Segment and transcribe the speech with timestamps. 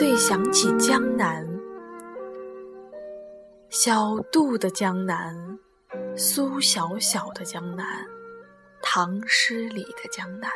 [0.00, 1.46] 遂想起江南，
[3.68, 5.58] 小杜的江南，
[6.16, 7.84] 苏小小的江南，
[8.80, 10.50] 唐诗里的江南。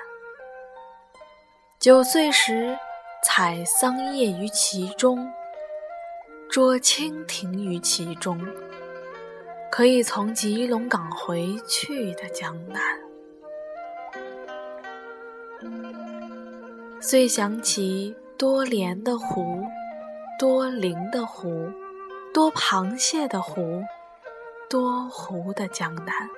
[1.78, 2.74] 九岁时
[3.22, 5.30] 采桑叶于其中，
[6.48, 8.40] 捉蜻蜓于其中，
[9.70, 12.80] 可以从吉隆港回去的江南。
[16.98, 19.64] 遂想起多莲的湖，
[20.40, 21.70] 多灵的湖，
[22.32, 23.80] 多螃蟹的湖，
[24.68, 26.28] 多湖的江南。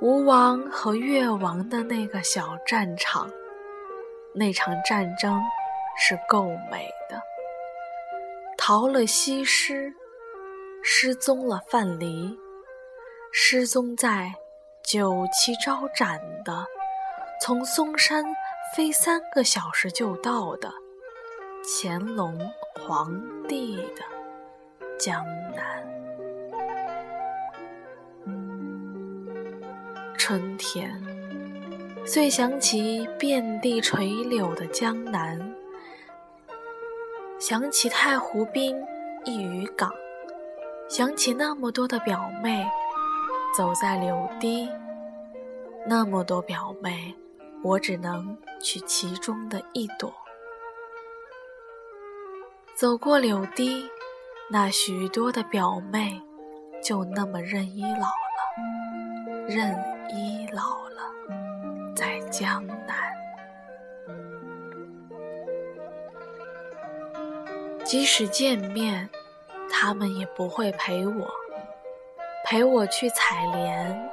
[0.00, 3.30] 吴王和越王的那个小战场，
[4.34, 5.40] 那场战争
[5.96, 7.22] 是够美的。
[8.58, 9.94] 逃了西施，
[10.82, 12.36] 失踪了范蠡，
[13.32, 14.34] 失踪在
[14.82, 16.66] 酒旗招展的。
[17.40, 18.24] 从嵩山
[18.74, 20.68] 飞三个小时就到的
[21.62, 22.36] 乾隆
[22.74, 24.02] 皇帝的
[24.98, 25.64] 江南。
[30.18, 31.00] 春天，
[32.04, 35.54] 遂想起遍地垂柳的江南，
[37.38, 38.76] 想起太湖滨
[39.24, 39.92] 一渔港，
[40.88, 42.66] 想起那么多的表妹
[43.56, 44.68] 走在柳堤，
[45.86, 47.14] 那么多表妹。
[47.64, 50.12] 我只能取其中的一朵。
[52.74, 53.88] 走过柳堤，
[54.50, 56.20] 那许多的表妹
[56.82, 59.74] 就那么任依老了，任
[60.10, 61.10] 依老了，
[61.96, 63.10] 在江南。
[67.82, 69.08] 即使见面，
[69.70, 71.26] 他们也不会陪我，
[72.44, 74.10] 陪我去采莲，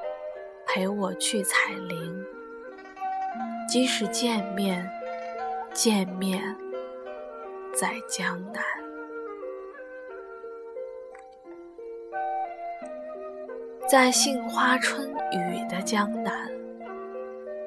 [0.66, 2.20] 陪我去采菱。
[3.71, 4.85] 即使见面，
[5.73, 6.43] 见面
[7.73, 8.61] 在江南，
[13.87, 16.51] 在杏花春雨的江南，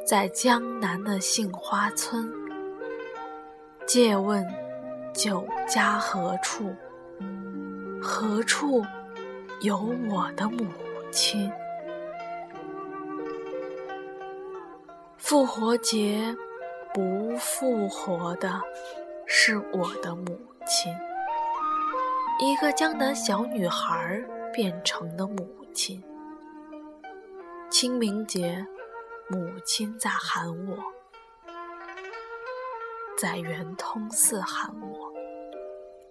[0.04, 2.31] 在江南的杏花村。
[3.86, 4.47] 借问
[5.15, 6.71] 酒家何处？
[8.03, 8.84] 何处
[9.62, 9.78] 有
[10.10, 10.66] 我的母
[11.10, 11.50] 亲？
[15.17, 16.37] 复活节
[16.93, 18.61] 不复活的
[19.27, 20.95] 是我的母亲，
[22.41, 26.03] 一个江南小女孩变成的母亲。
[27.71, 28.65] 清明节，
[29.29, 30.77] 母亲在喊我，
[33.19, 35.13] 在圆通寺喊我，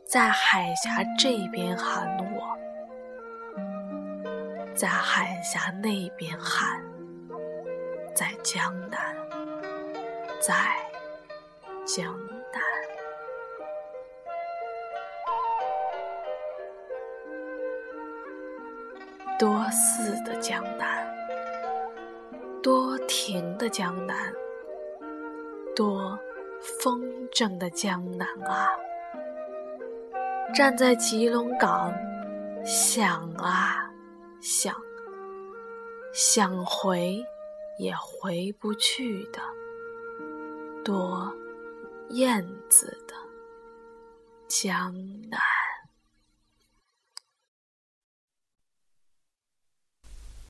[0.06, 2.58] 在海峡这边喊我，
[4.76, 6.93] 在海峡那边喊。
[8.16, 9.16] 在江南，
[10.40, 10.54] 在
[11.84, 12.14] 江
[12.52, 12.62] 南，
[19.40, 21.08] 多似的江南，
[22.62, 24.16] 多亭的江南，
[25.76, 26.18] 多
[26.82, 28.70] 风筝的江南啊！
[30.54, 31.92] 站在吉隆港，
[32.64, 33.92] 想啊
[34.40, 34.76] 想，
[36.14, 37.26] 想回。
[37.78, 39.42] 也回不去的，
[40.84, 41.34] 多
[42.10, 43.16] 燕子的
[44.48, 44.94] 江
[45.30, 45.53] 南。